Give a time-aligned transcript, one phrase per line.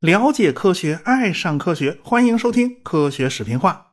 [0.00, 3.92] 了解科学，爱上科学，欢迎收听《科学视频化》。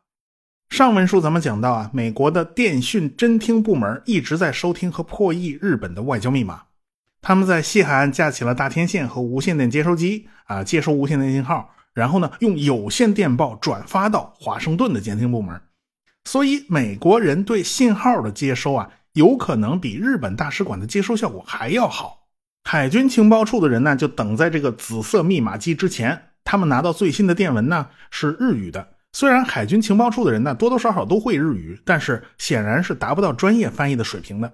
[0.75, 6.63] 上文书咱们讲到啊，美国的电讯侦听部门一直在收听和破译日本的外交密码。
[7.21, 15.61] 他们在西海岸架起了大天线和无线电接收机啊，接收无线电信号，然后呢，用有线电报转发到华盛顿的监听部门。
[16.25, 22.27] 所以，美国人对信号的接收啊，有可能比日本大使馆的接收效果还要好。
[22.63, 26.21] 海军情报处的人呢，就等在这个紫色密码机之前。
[26.43, 28.87] 他们拿到最新的电文呢，是日语的。
[29.13, 34.51] 虽然海军情报处的人呢，多多少少都会日语，但是显然是达不到专业翻译的水平的。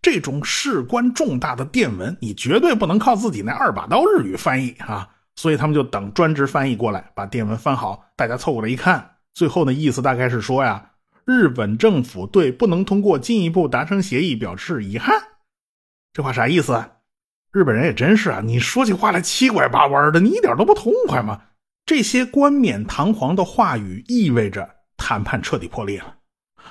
[0.00, 5.08] 这种事关重大的电文，你绝对不能靠自己那二把刀日语翻译啊！
[5.36, 10.90] 所以他们就等专职翻译过来，把电文翻好，大家凑过来一看，最后的意思大概是说呀，
[11.26, 15.14] 日本政府对不能通过进一步达成协议表示遗憾。
[16.12, 16.84] 这话啥意思？
[17.52, 21.40] 日本人也真是啊，你说起话来七拐八弯的，你一点都不痛快吗？
[21.86, 26.16] 这些冠冕堂皇的话语意味着谈判彻底破裂了，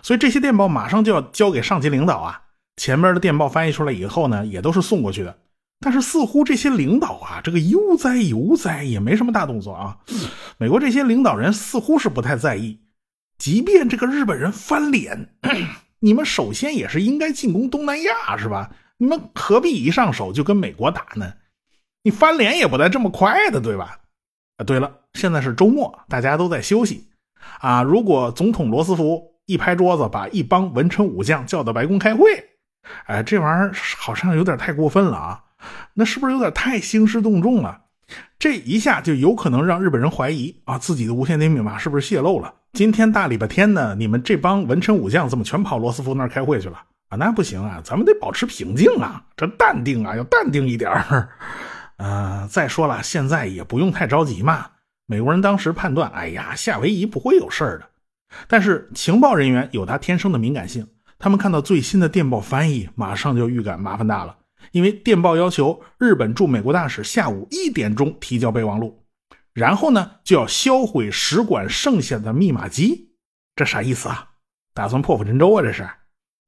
[0.01, 2.41] 所以这些电报马上就要交给上级领导啊。
[2.77, 5.37] 前面的电报翻译出来以后呢，也都是送过去的，
[5.79, 9.97] 但是似乎这些领导啊，这个悠哉悠哉，也没什么大动作啊。
[10.57, 12.79] 美国这些领导人似乎是不太在意，
[13.37, 15.29] 即便这个日本人翻脸，
[15.99, 18.71] 你们首先也是应该进攻东南亚，是吧？
[18.97, 21.33] 你们何必一上手就跟美国打呢？
[22.03, 23.99] 你翻脸也不带这么快的，对吧？
[24.57, 27.07] 啊，对了，现在是周末，大家都在休息
[27.59, 27.81] 啊。
[27.81, 32.23] 如果总统罗斯福一拍桌子，把一帮文臣武将叫到白宫开会，
[33.07, 35.43] 哎，这玩意儿好像有点太过分了啊。
[35.93, 37.82] 那是不是有点太兴师动众了？
[38.37, 42.53] 这一下就有可能让日本人怀疑啊，自己的无线电密码是不是泄露了？
[42.73, 46.77] 今天大礼拜天呢，你们这帮文臣武将怎么全跑罗斯福那儿开会去了？
[47.09, 51.29] 啊那不行啊，咱们得保持平静啊，这淡定啊，要淡定一点儿。
[51.97, 54.65] 呃，再说了，现在也不用太着急嘛。
[55.05, 57.85] 美国人当时判断，哎呀，夏威夷不会有事儿的。
[58.47, 60.87] 但是情报人员有他天生的敏感性，
[61.19, 64.35] 他们看到最新的电报翻译，马上就预感麻烦大了。
[64.71, 69.03] 因为电报要求日本驻美国大使下午一点钟提交备忘录，
[69.53, 73.11] 然后呢就要销毁使馆剩下的密码机。
[73.55, 74.29] 这啥意思啊？
[74.73, 75.61] 打算破釜沉舟啊？
[75.61, 75.87] 这是？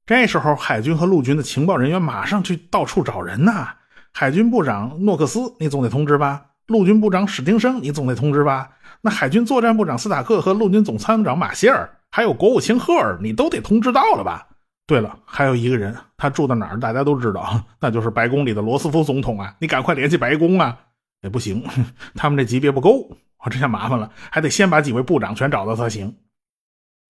[0.06, 3.74] 这时候，海军和陆军的情报人员马上去到处找人呐。
[4.12, 6.46] 海军部长诺克斯，你总得通知吧？
[6.66, 8.70] 陆军部长史丁生，你总得通知吧？
[9.02, 14.48] 那海军作战部长斯塔克和陆军总参谋长马歇尔，还有国务卿赫尔，你都得通知到了吧？
[14.86, 16.78] 对了，还有一个人，他住在哪儿？
[16.78, 19.54] 大家都知道， 那就是白宫里的罗斯福总统啊！
[19.58, 20.78] 你赶快联系白宫啊！
[21.22, 21.64] 也不行，
[22.14, 23.10] 他们这级别不够，
[23.44, 26.14] 我这下麻烦了，还得先把几位部长全找到才行。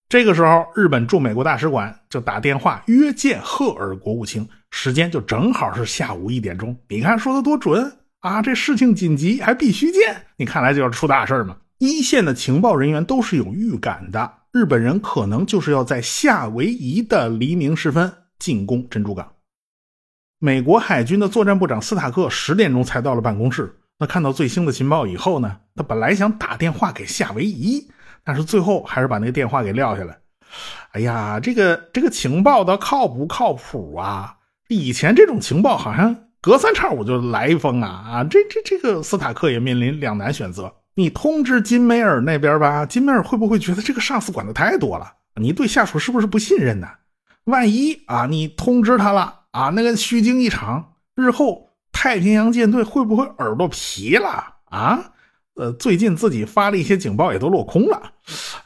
[0.09, 6.75] 这个时候，日本驻美国大使馆就打电话约见赫尔国务卿，时间就正好是下午一点钟。
[6.88, 8.41] 你看说的多准啊！
[8.41, 10.25] 这事情紧急，还必须见。
[10.37, 11.58] 你看来就要出大事嘛！
[11.78, 19.34] 一线的情报人员都是有预感的，日本人可能就是要在夏威夷的黎明时分进攻珍珠港。
[20.39, 23.78] 美国海军的作战部长斯塔克十点钟才到了办公室。
[23.99, 27.87] 那看到最新的情报以后呢，他本来想打电话给夏威夷。
[28.25, 30.19] 但是最后还是把那个电话给撂下来。
[30.93, 34.37] 哎呀，这个这个情报的靠不靠谱啊？
[34.69, 38.25] 以前这种情报好像隔三差五就来一封啊啊！
[38.25, 45.12] 这这这个斯塔克也面临两难选择：你通知金梅尔那边吧，金梅尔会不会觉得这个上司管的太多了？
[45.38, 46.88] 你对下属是不是不信任呢？
[47.44, 55.12] 万一啊，你通知他了啊，那个虚惊一场，日后太平洋舰队会不会耳朵皮了啊？
[55.56, 58.12] 呃，最近自己发了一些警报，也都落空了。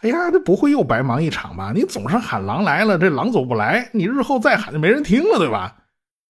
[0.03, 1.73] 哎呀，这不会又白忙一场吧？
[1.75, 5.79] 你总是喊狼来了，这狼走不来，你日后再喊就没人听了，对吧？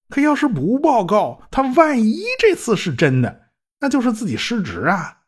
[0.08, 3.42] 可要是不报告，他万一这次是真的，
[3.80, 5.18] 那就是自己失职啊。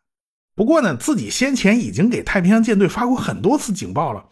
[0.54, 4.26] 不过呢，自己先前已经给太平洋舰队发过很多次警报了，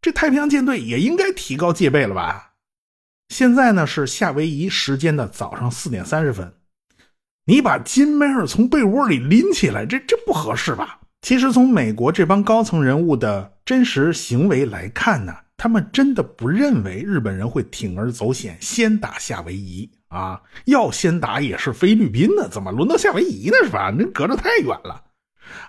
[0.00, 2.52] 这太平洋舰队也应该提高戒备了吧？
[3.28, 6.54] 现在呢是夏威夷时间的早上四点三十分。
[7.44, 11.00] 你把金梅尔从被窝里拎起来，这这不合适吧？
[11.20, 20.40] 其实从美国这帮高层人物的真实行为来看呢，他们真的不认为日本人会铤而走险先打夏威夷啊！
[20.66, 23.56] 要先打也是菲律宾呢，怎么轮到夏威夷呢？
[23.64, 23.92] 是吧？
[23.94, 25.04] 那隔着太远了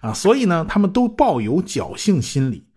[0.01, 0.13] 啊！
[0.13, 2.67] 所以呢，他们都抱有侥幸心理。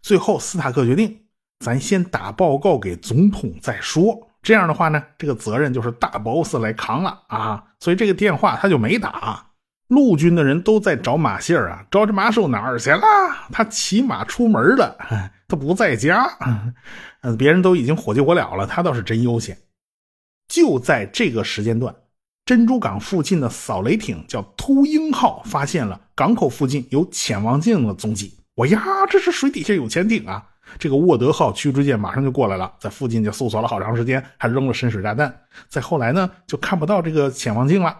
[0.00, 1.24] 最后，斯塔克决定，
[1.60, 4.28] 咱先打报告给总统再说。
[4.42, 9.46] 这样的话呢，这个责任就是大 boss 来扛了啊，所以这个电话他就没打。
[9.88, 13.02] 陆军的人都在找马歇尔啊，找这马首哪儿去了？
[13.52, 14.96] 他骑马出门了，
[15.46, 16.26] 他不在家。
[17.20, 19.56] 嗯，别人都已经火急火燎了，他倒是真悠闲。
[20.48, 21.94] 就在这个时间段，
[22.44, 28.36] 珍珠港附近的扫雷艇叫秃鹰号发现了港口附近有潜望镜的踪迹。
[28.56, 30.44] 我呀，这是水底下有潜艇啊！
[30.76, 35.32] 这个沃德号驱逐舰马上就过来了，在附近就搜索了好长时间，还扔了深水炸弹。
[35.68, 37.96] 再后来呢，就看不到这个潜望镜了，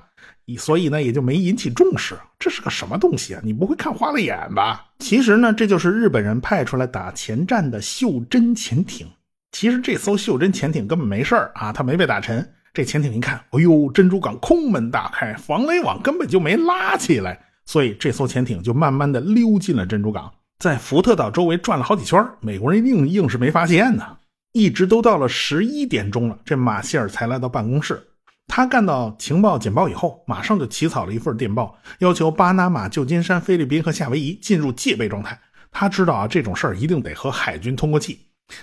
[0.59, 2.17] 所以呢，也就没引起重视。
[2.39, 3.41] 这是个什么东西啊？
[3.44, 4.89] 你不会看花了眼吧？
[4.99, 9.06] 其实呢，这就是日本人派出来打前站的袖珍潜艇。
[9.53, 12.53] 其实这艘袖珍潜艇根本没事啊，它没被打沉。
[12.74, 20.32] 这潜艇一看，哎呦，珍珠港空门大开，防雷网根本就没拉起来，所以这艘潜艇就慢慢的溜进了珍珠港。
[20.58, 24.16] 在福特岛周围转了好几圈，美国人硬硬是没发现呢。
[24.52, 28.02] 一直都到了十一点钟了，这马歇尔才来到办公室。
[28.46, 35.38] 他干到情报简报以后，马上就起草了一份电报，要求巴拿马、旧金山、菲律宾和夏威夷进入戒备状态。
[35.70, 38.20] 他知道啊，这种事儿一定得和海军通过气，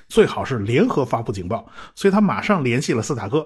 [0.08, 1.68] 最好是联合发布警报。
[1.96, 3.46] 所以他马上联系了斯塔克。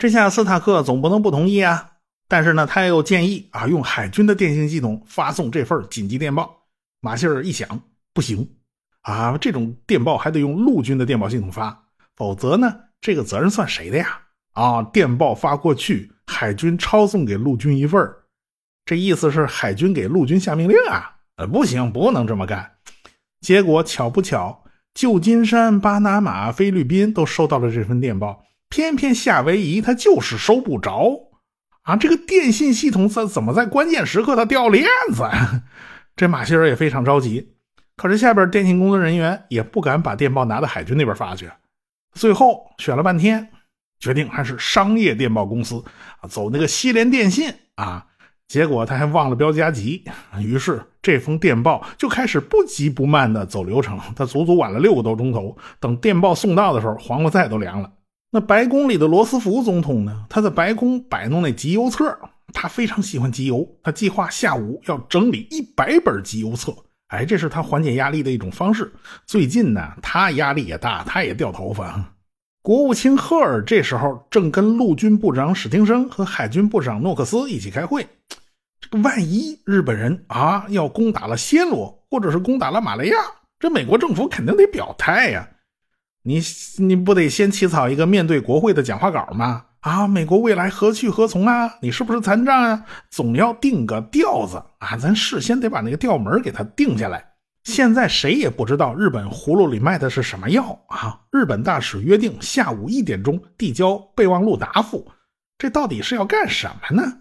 [0.00, 1.92] 这下斯塔克总不能不同意啊。
[2.26, 6.64] 但是呢，他又建议啊，用海军的电信系统发送这份紧急电报。
[7.00, 7.80] 马歇尔一想。
[8.12, 8.56] 不行，
[9.02, 11.84] 啊，这种电报还得用陆军的电报系统发，
[12.16, 14.20] 否则呢，这个责任算谁的呀？
[14.54, 18.04] 啊，电报发过去，海军抄送给陆军一份
[18.84, 21.08] 这意思是海军给陆军下命令啊？
[21.36, 22.68] 呃，不行，不能这么干。
[23.40, 31.18] 结果巧不巧，旧金山、巴拿马、菲律宾都收到了这份电报，偏偏夏威夷他就是收不着
[31.82, 31.96] 啊！
[31.96, 35.24] 这个电信系统怎怎么在关键时刻它掉链子？
[36.16, 37.54] 这马歇尔也非常着急。
[37.96, 41.50] 可是下边电信工作人员也不敢把电报拿到海军那边发去，
[42.14, 43.50] 最后选了半天，
[43.98, 45.84] 决定还是商业电报公司
[46.20, 48.06] 啊，走那个西联电信啊。
[48.46, 50.04] 结果他还忘了标加急，
[50.40, 53.98] 于是这封电报就开始不急不慢的走流程。
[54.16, 55.56] 他足足晚了六个多钟头。
[55.78, 57.92] 等电报送到的时候，黄瓜菜都凉了。
[58.32, 60.26] 那白宫里的罗斯福总统呢？
[60.28, 62.16] 他在白宫摆弄那集邮册，
[62.52, 66.72] 他非常喜欢集邮，他计划下午要整理一百本集邮册。
[67.08, 68.92] 哎，这是他缓解压力的一种方式。
[69.26, 72.14] 最近呢，他压力也大，他也掉头发。
[72.62, 78.06] 国务卿赫尔这时候正跟陆军部长史汀生和海军部长诺克斯一起开会。
[78.80, 83.16] 这个万一日本人啊要攻打了暹罗，或者是攻打了马来亚，
[83.58, 85.48] 这美国政府肯定得表态呀。
[86.22, 86.40] 你
[86.78, 89.64] 你不得先起草一个面对国会的讲话稿吗？
[89.80, 91.76] 啊，美国未来何去何从啊？
[91.80, 92.84] 你是不是残障啊？
[93.10, 94.96] 总要定个调子啊！
[94.98, 97.24] 咱事先得把那个调门给他定下来。
[97.64, 101.20] 现在谁也不知道日本葫芦里卖的是什么药啊！
[101.30, 105.10] 日本大使约定下午一点钟递交备忘录答复，
[105.56, 107.18] 这到底是要干什么呢？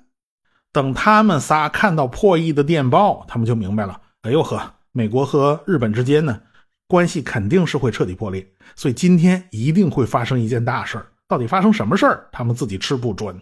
[0.73, 4.01] 等他们仨看到破译的电报，他们就明白了。
[4.23, 6.41] 哎呦呵，美国和日本之间呢，
[6.89, 8.43] 关系肯定是会彻底破裂，
[8.75, 11.05] 所以今天一定会发生一件大事儿。
[11.27, 12.27] 到底发生什么事儿？
[12.31, 13.39] 他们自己吃不准，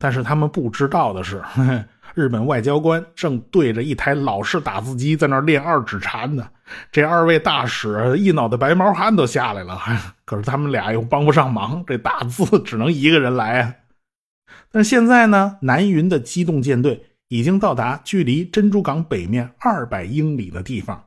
[0.00, 1.40] 但是他们不知道的是，
[2.16, 6.48] 日本外交官正对着一台老式打字机在那练二指禅呢。
[6.90, 9.78] 这二位大使一脑袋白毛汗都下来了，
[10.26, 13.74] 可是他们俩又帮不上忙，这打字只能一个人来啊。
[14.72, 21.04] 但现在呢，南云的机动舰队已经到达距离珍珠港北面二百英里的地方，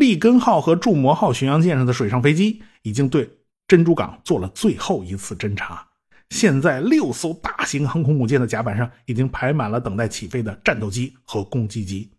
[0.00, 3.30] 利根号和筑摩号巡洋舰上的水上飞机已经对。
[3.68, 5.86] 珍珠港做了最后一次侦察，
[6.30, 12.10] 现在六艘大型航空母舰的甲板上已经排满了等待起飞的战斗机和攻击机。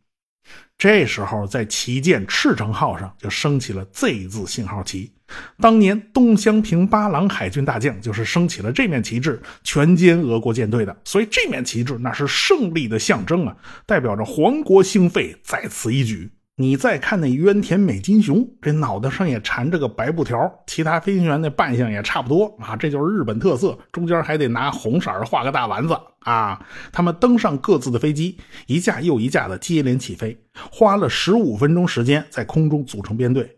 [0.78, 5.12] 这时候，在旗舰赤城号上就升起了 Z 字信号旗。
[5.60, 10.96] 当年东乡平八郎海军大将就是升起了这面旗帜，全歼俄国舰队的。
[11.04, 16.32] 所以这面旗帜那是胜利的象征啊，代表着皇国兴废，在此一举。
[16.62, 20.38] 你再看那渊田美金雄，这脑袋上也缠着个白布条，
[20.68, 26.64] 其他飞行员那扮相也差不多啊，这就是日本特色，中间还得拿红色画个大丸子啊。
[26.92, 28.38] 他们登上各自的飞机，
[28.68, 30.38] 一架又一架的接连起飞，
[30.72, 33.58] 花了十五分钟时间在空中组成编队，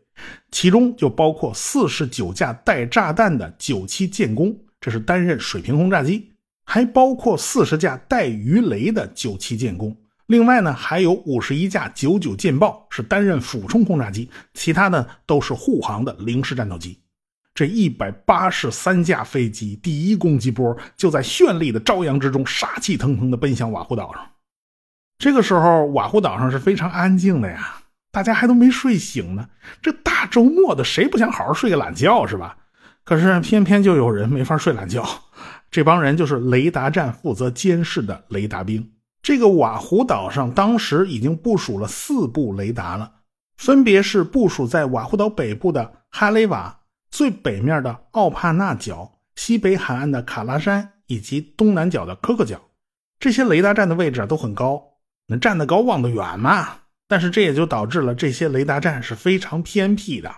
[0.49, 6.31] 其中就包括四十九架带炸弹的九七舰攻，这是担任水平轰炸机，
[6.63, 9.93] 还包括四十架带鱼雷的九七舰攻。
[10.33, 16.99] 另外呢，还有五十一架九九舰爆是担任俯冲轰炸机，其他的都是护航的零式战斗机。
[17.53, 24.27] 这一百八十三架飞机，第一攻击波就在绚丽的朝阳之中，杀气腾腾的奔向瓦胡岛上。
[25.19, 29.47] 这个时候，瓦胡岛上是非常安静的呀，大家还都没睡醒呢。
[29.83, 32.57] 这大周末的，谁不想好好睡个懒觉是吧？
[33.03, 35.07] 可是偏偏就有人没法睡懒觉，
[35.69, 38.89] 这帮人就是雷达站负责监视的雷达兵。
[39.23, 43.09] 这个瓦胡岛上当时已经部署了四部雷达了，
[43.55, 52.61] 分别是部署在瓦胡岛北部的哈雷瓦、最北面的奥帕纳角、西北海岸的卡拉山以及东南角的科克角。
[53.17, 54.83] 这些雷达站的位置都很高，
[55.27, 56.79] 能站得高望得远嘛？
[57.07, 60.29] 但是这也就导致了这些雷达站是非常偏僻的。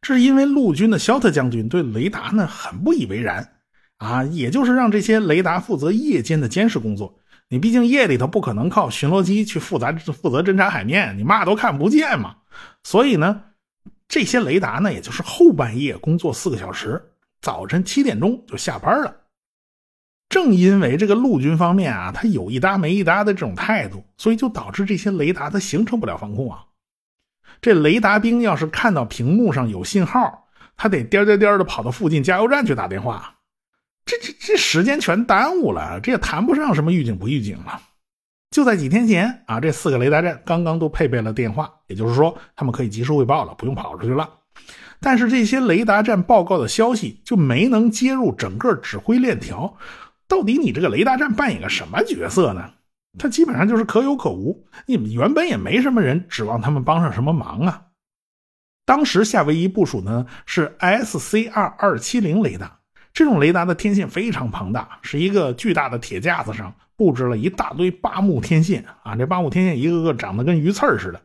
[0.00, 3.56] 这是因为陆军的肖特将军对雷达呢很不以为然
[3.98, 7.18] 啊，也就是让这些雷达负责夜间的监视工作。
[7.52, 12.36] 你毕竟夜里头不可能靠巡逻机去负责负责侦察海面，你嘛都看不见嘛。
[12.82, 13.42] 所以呢，
[14.08, 19.14] 这些雷达呢，也就是后半夜工作四个小时，早晨七点钟就下班了。
[20.30, 26.64] 正因为这个陆军方面啊，他有一搭没一搭的这种态度，所以就导致这些雷达它形成不了防控啊。
[27.60, 33.31] 这雷达兵要是看到屏幕上有信号，他得颠颠颠的跑到附近加油站去打电话，
[34.04, 37.80] 这这这时间全耽误了，这也谈不上什么预警不预警了。
[38.50, 44.28] 就在几天前啊，这四个雷达站刚刚都配备了电话，也就是说他们可以及时汇报了，不用跑出去了。
[45.00, 49.76] 但是这些雷达站报告的消息就没能接入整个指挥链条。
[50.28, 52.70] 到底你这个雷达站扮演个什么角色呢？
[53.18, 54.66] 它基本上就是可有可无。
[54.86, 57.86] 你们原本也没什么人指望他们帮上什么忙啊。
[58.84, 62.80] 当时夏威夷部署呢是 SCR 二七零雷达，
[63.12, 71.20] 这种雷达的天线非常庞大，是一个巨大的铁架子上布置了一大堆八目天线啊，这八目天线一个个长得跟鱼刺似的。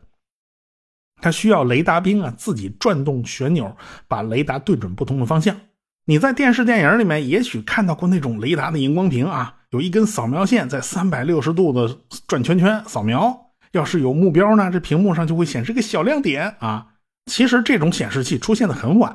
[1.20, 3.76] 它需要雷达兵啊自己转动旋钮，
[4.06, 5.56] 把雷达对准不同的方向。
[6.04, 13.46] 你在电视电影里面也许看到过那种雷达的荧光屏啊，有一根扫描线在三百六十度的转圈圈扫描。
[13.72, 16.86] 要是有目标呢，这屏幕上就会显示个小亮点啊。
[17.26, 19.12] 其实这种显示器出现的很晚，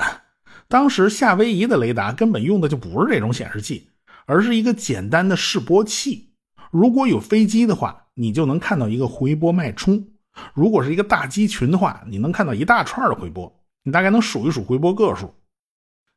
[0.67, 3.89] 当时夏威夷的雷达根本用的就不是这种显示器，
[4.25, 6.33] 而是一个简单的示波器。
[6.71, 9.97] 如果有飞机的话，你就能看到一个回波脉冲；
[10.53, 13.53] 如果是一个大机群的话，你能看到一大串的回波，
[13.83, 15.33] 你大概能数一数回波个数。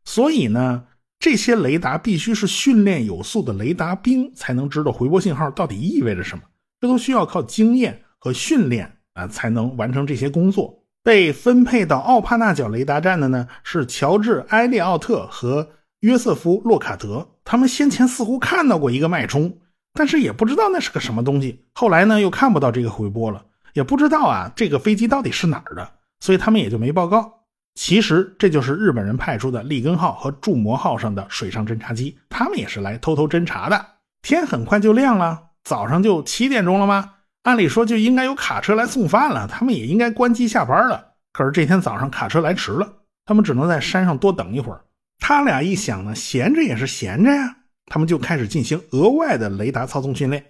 [0.05, 0.85] 所以呢，
[1.19, 6.45] 这些雷达必须是训练有素的雷达兵才能知道回波信号到底意味着什么。
[6.81, 10.76] 这都需要靠经验和训练啊，才能完成这些工作。
[11.07, 15.69] 被分配到奥帕纳角雷达站的呢，是乔治·埃利奥特和
[16.01, 17.29] 约瑟夫·洛卡德。
[17.45, 19.57] 他们先前似乎看到过一个脉冲，
[19.93, 21.65] 但是也不知道那是个什么东西。
[21.75, 23.45] 后来呢，又看不到这个回波了，
[23.75, 27.45] 也不知道啊这个飞机到底是哪儿的，所以他们也就没报告。
[27.77, 33.87] 其实这就是日本人派出的利根号和筑摩号上的水上侦察机，他们也是来偷偷侦察的。
[34.23, 37.13] 天很快就亮了，早上就七点钟了吗？
[37.47, 41.13] 按理说就应该有卡车来送饭了，他们也应该关机下班了。
[41.33, 42.93] 可是这天早上卡车来迟了，
[43.25, 44.81] 他们只能在山上多等一会儿。
[45.21, 50.45] 他俩一想呢，闲着也是闲着呀，他们就开始进行额外的雷达操纵训练。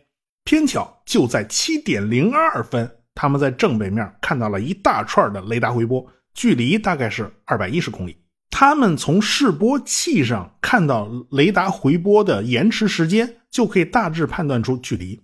[0.45, 6.05] 偏巧就在七点零二分，他们在正北面看到了一大串的雷达回波。
[6.33, 8.17] 距离大概是二百一十公里。
[8.49, 15.21] 他们从示波器上看到雷达回波的延迟时间，就可以大致判断出距离。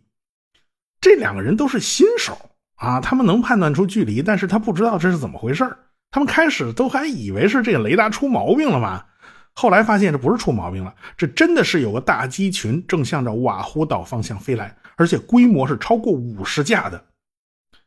[1.03, 2.39] 这两个人都是新手
[2.77, 5.71] 啊，他们能判断出距离，但是他不知道这是怎么回事
[6.11, 9.05] 他们开始都还以为是这个雷达出毛病了嘛，
[9.53, 17.05] 后来发现这不是出毛病了，这真的是有个大机群正向着瓦胡岛方向飞来，而且规模是超过五十架的。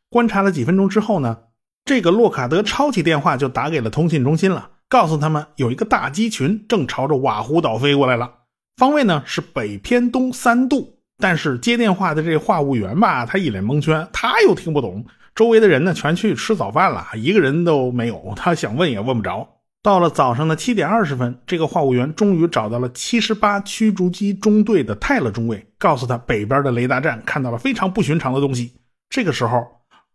[0.09, 1.37] 观察了几分钟之后呢？
[1.85, 8.31] 这个洛卡德抄起电话就打给了通信中心了，告诉他们有一个大机群正朝着瓦胡岛飞过来了，
[8.75, 10.94] 方位呢是北偏东三度。
[11.17, 15.05] 但是接电话的这话务员吧，他一脸蒙圈，他又听不懂。
[15.33, 19.47] 周围的人呢全去吃早饭了，一个人都没有，他想问也问不着。
[19.81, 28.73] 到了早上的七点二十分，这个话务员终于找到了七十八驱逐机中队的泰勒中尉，告诉他北边的雷达站看到了非常不寻常的东西。
[29.09, 29.65] 这个时候。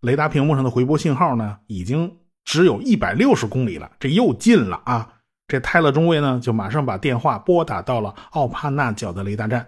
[0.01, 2.11] 雷达屏幕上的回波信号呢，已经
[2.47, 5.07] 只有一百六十公里了，这又近了啊！
[5.47, 9.67] 这泰勒中尉呢，就马上把电话拨打到了奥帕纳角的雷达站。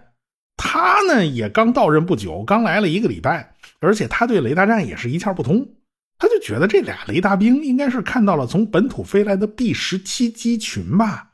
[0.57, 5.67] 他呢，也刚到任不久，刚来了一个礼拜，而且他对雷达站也是一窍不通。
[6.17, 11.31] 他就觉得这俩雷达兵应该是看到了从本土飞来的 B 十七机群吧？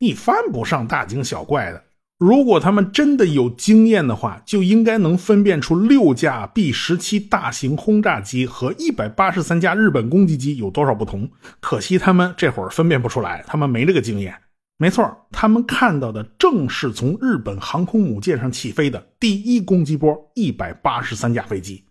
[0.00, 1.84] 你犯不上大惊小怪的。
[2.18, 11.30] 如果他们真的有经验的话，就应该能分辨出六架 B 十七大型轰炸机和一百八十三架日本攻击机有多少不同。
[11.60, 14.34] 可惜他们这会儿分辨不出来，他们没这个经验。
[14.82, 21.84] 没错，他们看到的正是从日本航空母舰上起飞的第一攻击波一百八十三架飞机。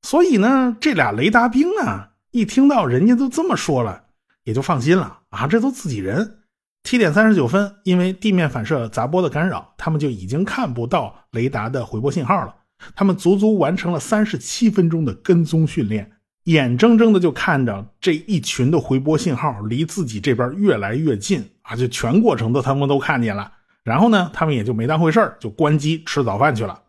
[0.00, 4.04] 所以呢，这俩雷达兵啊，一听到人家都这么说了，
[4.44, 6.38] 也就放心了啊，这都自己人。
[6.84, 12.56] 七点三十九分，因为地面反射杂波的干扰，他们就已经看不到雷达的回波信号了。
[12.94, 16.10] 他们足足完成了三十七分钟的跟踪训练，
[16.46, 21.74] 眼睁睁的就看着这一群的回波信号离自己这边越来越近啊！
[21.74, 23.52] 就全过程都他们都看见了。
[23.82, 26.84] 然后呢，他们也就没当回事就关机吃早饭去了。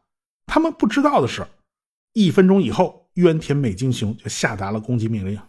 [0.46, 1.46] 他们不知道的是，
[2.14, 5.40] 一分钟以后，渊田美津雄就下达了攻击命令。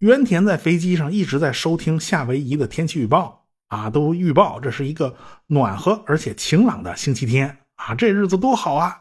[0.00, 5.14] 渊田在飞机上一直在收听夏威夷的天气预报啊，都预报这是一个
[5.46, 8.99] 暖和而且晴朗的星期天啊，这日子多好啊！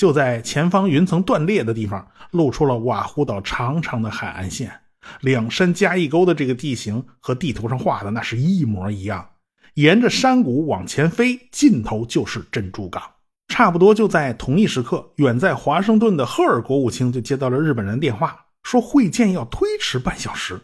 [0.00, 4.72] 就在前方云层断裂的地方，露出了瓦胡岛长长的海岸线，
[5.20, 9.28] 两山加一沟的这个地形和地图上画的那是一模一样。
[9.74, 13.02] 沿着山谷往前飞，尽头就是珍珠港。
[13.48, 18.46] 差不多就在同一时刻，远在华盛顿的赫尔国务卿就接到了日本人电话。
[18.62, 20.58] 说会见要推迟半小时，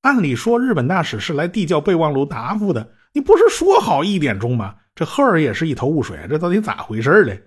[0.00, 4.76] 按理说日本大使是来递交备忘录答复的，你不是说好一点钟吗？
[4.94, 7.42] 这赫尔也是一头雾水，这到底咋回事嘞？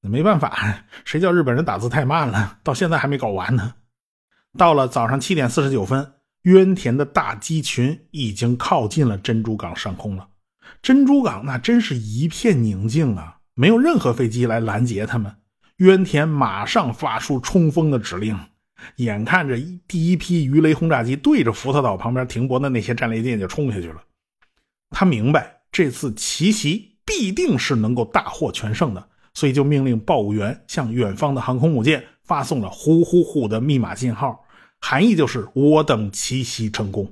[0.00, 3.74] 没办法，谁叫日本人打字太慢了，到现在还没搞完呢。
[4.56, 10.28] 到了早上七点四十九分，渊田的大机群已经靠近了珍珠港上空了。
[10.80, 15.34] 珍珠港那真是一片宁静啊，没有任何飞机来拦截他们。
[15.78, 18.38] 渊田马上发出冲锋的指令。
[18.96, 24.00] 眼看着第一批鱼雷轰炸机对着福特岛旁边停泊的那些战列舰就冲下去了，
[24.90, 34.44] 他明白这次奇袭必定是能够大获全胜的，所以就命令报务员向远方的航空母舰发送了“呼呼呼”的密码信号，
[34.80, 37.08] 含义就是我等奇袭成功。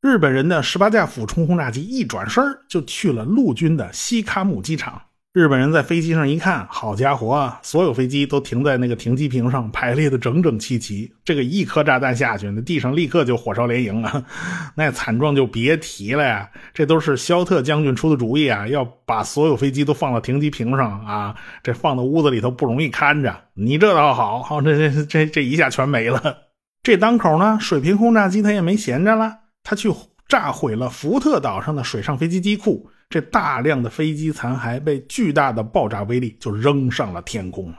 [0.00, 5.02] 日本人的十八架俯冲轰炸机一转身就去了陆军的西卡姆机场。
[5.34, 7.58] 日本人在飞机上一看，好家伙啊！
[7.60, 11.12] 所有飞机都停在那个停机坪上，排列的整整齐齐。
[11.24, 14.24] 这个一颗炸弹下去，那地上立刻就火烧连营啊，
[14.76, 16.48] 那惨状就别提了呀！
[16.72, 23.36] 这都是肖特将军出的主意啊，要把所有飞机都放到停机坪上啊，这放到屋子里头不容易看着。
[23.54, 26.22] 你这倒好，好这这这这一下全没了。
[26.84, 29.92] 这当口呢，水平轰炸机他也没闲着了，他去
[30.28, 32.88] 炸毁了福特岛上的水上飞机机库。
[33.08, 37.78] 这大量的飞机残骸被巨大的爆炸威力就扔上了天空了。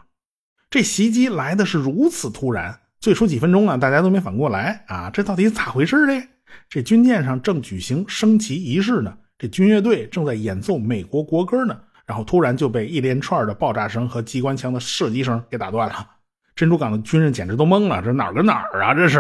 [0.70, 6.23] 这袭击来的是如此突然，最初几分钟啊，大家都没反过来啊，这到底咋回事呢？
[6.69, 16.14] 这军舰上正举行升旗仪式呢，这军乐队正在演奏美国国歌呢，然后突然就被一连串的爆炸声和机关枪的射击声给打断了。
[16.56, 18.94] 珍珠港的军人简直都懵了，这哪儿跟哪儿啊？
[18.94, 19.20] 这是，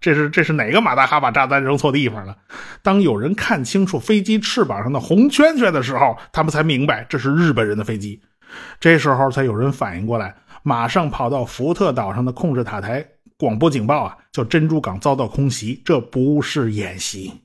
[0.00, 2.36] 这是，这是哪个马大哈把炸弹扔错地方了？
[2.80, 8.22] 当有人看清楚飞机翅膀上的红圈圈的时候，他们才明白这是日本人的飞机。
[8.78, 13.04] 这时候才有人反应过来，马上跑到福特岛上的控制塔台
[13.36, 17.42] 广播警报啊，叫珍珠港遭到空袭，这不是演习。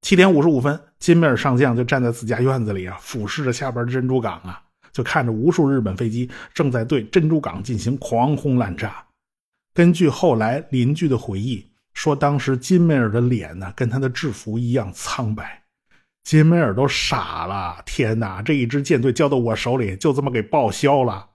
[0.00, 4.62] 七点五十五分，金梅尔上将就站在自家院子里啊，俯视着下边珍珠港啊。
[4.96, 9.04] 就看着无数日本飞机正在对珍珠港进行狂轰滥炸。
[9.74, 15.64] 根据后来邻居的回忆说，当时金梅尔的脸呢，跟他的制服一样苍白。
[16.24, 18.40] 金梅尔都傻了，天哪！
[18.40, 21.28] 这一支舰队交到我手里，就这么给报销了，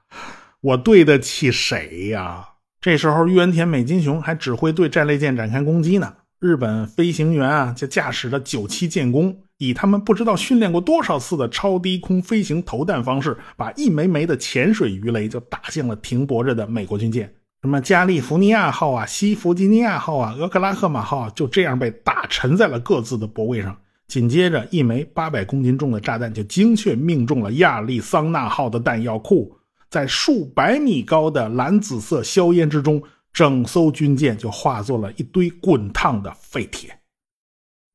[0.61, 2.47] 我对得起谁呀？
[2.81, 6.15] 这时候，渊田美金雄还指挥对战列舰展开攻击呢。
[6.39, 9.43] 日本飞行员啊，就驾驶着九七舰攻。
[9.61, 23.77] 以他们不知道训练过多少次的超低空飞行投弹方式，把一枚枚的潜水鱼雷就打向了停泊着的美国军舰，什么加利福尼亚号啊、西弗吉尼亚号啊、俄克拉荷马号，就这样被打沉在了各自的泊位上。
[24.07, 29.55] 紧接着，一枚八百公斤重的炸弹就精确命中了亚利桑那号的弹药库，
[29.91, 32.99] 在数百米高的蓝紫色硝烟之中，
[33.31, 36.97] 整艘军舰就化作了一堆滚烫的废铁。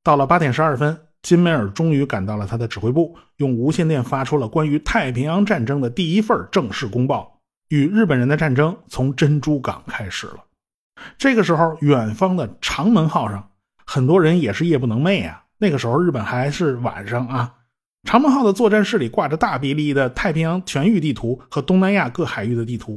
[0.05, 0.97] 到了八点十二分。
[1.27, 10.37] 金梅尔终于赶到了他的指挥部，用无线电发出了关于太平洋战争的第一份正式公报：与日本人的战争从珍珠港开始了。
[11.19, 13.51] 这个时候，远方的长门号上，
[13.85, 15.43] 很多人也是夜不能寐啊。
[15.59, 17.55] 那个时候，日本还是晚上啊。
[18.05, 22.97] 长门号的作战室里挂着大比例的太平洋全域地图和东南亚各海域的地图，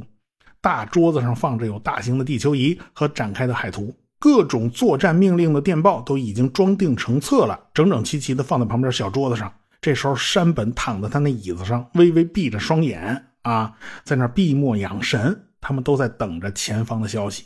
[0.60, 3.92] 大桌子上放着有大型的地球仪和展开的海图。
[4.20, 9.52] 各种作战命令的电报都已经装订成册了，整整齐齐的放在旁边小桌子上。
[9.80, 13.72] 这时候，山本躺在他那椅子上，微微闭着双眼啊，
[14.04, 15.46] 在那闭目养神。
[15.62, 17.44] 他们都在等着前方的消息。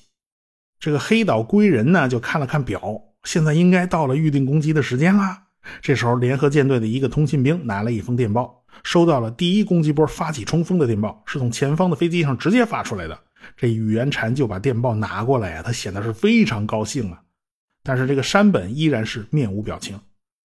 [0.78, 2.80] 这个黑岛归人呢，就看了看表，
[3.24, 5.36] 现在应该到了预定攻击的时间了。
[5.82, 13.18] 这时候，联合舰队的一个通信兵拿了一封电报，收到了第一攻击波发起冲锋的电报，是从前方的飞机上直接发出来的。
[13.56, 17.20] 这宇垣禅就把电报拿过来呀，他显得是非常高兴啊。
[17.82, 19.98] 但是这个山本依然是面无表情。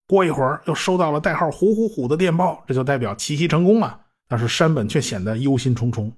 [0.08, 4.02] 过一会儿又收到了代号“虎虎虎”的电报，这就代表奇袭成功了。
[4.28, 6.12] 但是山本却显得忧心忡忡。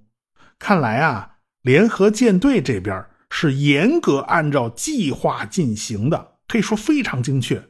[0.57, 7.63] 看来啊，联合舰队这边是严格按照计划进行的，可以说非常精确。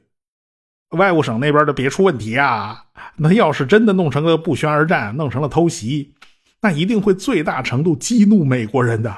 [0.90, 2.86] 外务省那边的别出问题啊！
[3.16, 6.14] 那要是真的弄成了不宣而战，弄成了偷袭，
[6.64, 9.14] 那一定会最大程度激怒美国人的。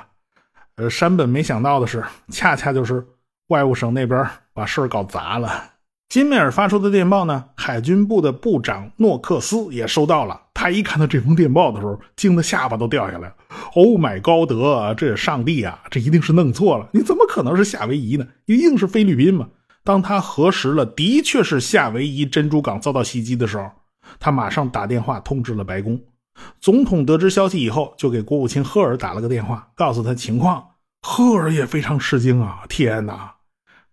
[0.77, 3.05] 呃，山本没想到的是，恰恰就是
[3.49, 5.63] 外务省那边把事儿搞砸了。
[6.09, 10.41] 金梅尔发出的电报呢，海军部的部长诺克斯也收到了。
[10.55, 13.35] 他一看到这封电报的时候，惊得下巴都掉下来了。
[13.75, 16.89] 欧买高德，这上帝啊，这一定是弄错了！
[16.93, 18.25] 你怎么可能是夏威夷呢？
[18.47, 19.47] 一定是菲律宾嘛！
[19.83, 23.69] 当他核实了，的确是夏威夷珍珠港遭到袭击的时候，
[24.19, 25.99] 他马上打电话通知了白宫。
[26.59, 30.67] 总统得知消息以后，就给国务卿赫尔打了个电话，告诉他情况。
[31.01, 32.63] 赫尔也非常吃惊啊！
[32.67, 33.35] 天哪！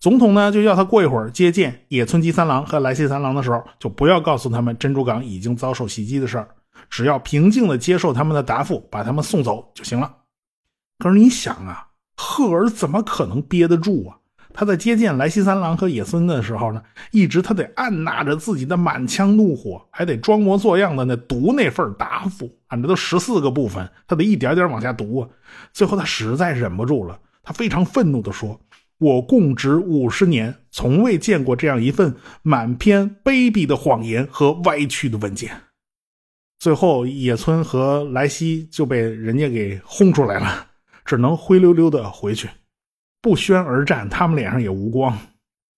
[0.00, 6.48] 总统呢就要他过一会儿接见野村吉三郎和来西三郎的时候，就不要告诉他们珍珠港已经遭受袭击的事儿，
[6.88, 10.10] 只要平静的接受他们的答复，把他们送走就行了。
[10.98, 14.18] 可是你想啊，赫尔怎么可能憋得住啊？
[14.54, 25.28] 他在接见莱西三郎和野村的时候呢，一直他得按捺着自己的满腔怒火，还得装模作样的那读那份答复，啊，这都十四个部分，他得一点点往下读啊。
[25.72, 28.60] 最后他实在忍不住了，他非常愤怒地说
[28.98, 35.50] ：“我供职五十年，从未见过这样一份满篇卑鄙的谎言和歪曲的文件。”
[36.60, 40.68] 最后野村和莱西就被人家给轰出来了，
[41.04, 42.48] 只能灰溜溜的回去。
[43.22, 45.16] 不宣而战，他们脸上也无光。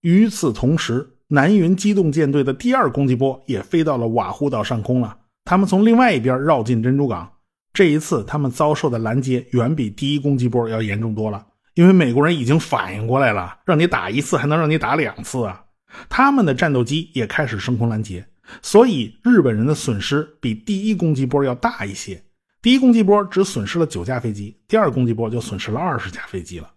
[0.00, 5.18] 与此同时，南云机动舰队的第二攻击波也飞到了瓦胡岛上空了。
[5.44, 7.30] 他们从另外一边绕进珍珠港。
[7.72, 11.46] 这一次，他们遭受的拦截远比第一攻击波要严重多了。
[11.74, 15.64] 因为美国人已经反应过来了，让你打一次还能让你打两次啊！
[16.09, 18.24] 他们的战斗机也开始升空拦截，
[18.62, 22.22] 所以日本人的损失比第一攻击波要大一些。
[22.62, 26.70] 第一攻击波只损失了九架飞机，第二攻击波就损失了二十架飞机了。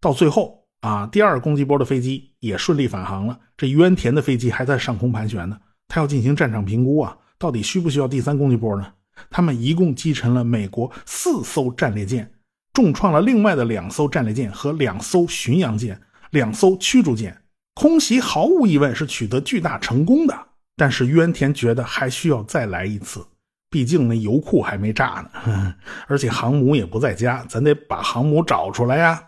[0.00, 3.38] 到最后啊，第二攻击波的飞机也顺利返航了。
[3.56, 8.92] 这原田的飞机还在上空盘旋呢，他要进行战场评估啊，到底需不需要第三攻击波呢？
[9.30, 12.30] 他们一共击沉了美国四艘战列舰，
[12.74, 15.98] 重创了另外的两艘战列舰和两艘巡洋舰、
[16.30, 17.42] 两艘驱逐舰。
[17.74, 20.34] 空袭毫无疑问是取得巨大成功的，
[20.76, 23.26] 但是渊田觉得还需要再来一次，
[23.70, 25.74] 毕竟那油库还没炸呢，
[26.06, 29.22] 而且航母也不在家，咱得把航母找出来呀。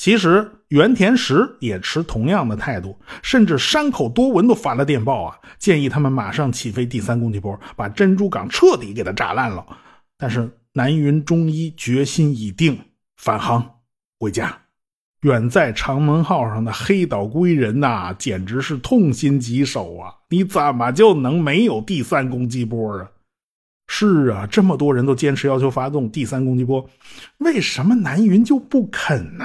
[0.00, 9.62] 其实原田实也持同样的态度，甚至山口多闻都发了电报啊，建议他们马上起飞第三攻击波，把珍珠港彻底给它炸烂了。
[10.16, 12.78] 但是南云中一决心已定，
[13.18, 13.74] 返航
[14.18, 14.56] 回家。
[15.20, 20.14] 远在长门号上的黑岛归人呐，简直是痛心疾首啊！
[20.30, 23.10] 你怎么就能没有第三攻击波啊？
[23.86, 26.88] 是啊，这么多人都坚持要求发动第三攻击波，
[27.36, 29.44] 为什么南云就不肯呢？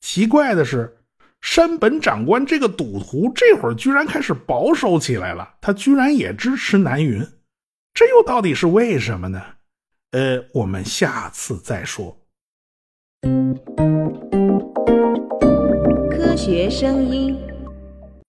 [0.00, 0.96] 奇怪的是，
[1.40, 7.26] 山本长官这个赌徒这会儿居然开始保守起来了，他居然也支持南云，
[7.94, 9.42] 这又到底是为什么呢？
[10.12, 12.16] 呃，我们下次再说。
[16.10, 17.49] 科学声音。